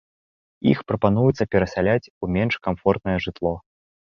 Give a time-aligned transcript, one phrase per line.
[0.71, 3.55] Іх прапануецца перасяляць у менш камфортнае жытло.